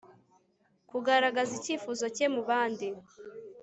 [0.89, 2.87] kugaragaza icyifuzo cye mubandi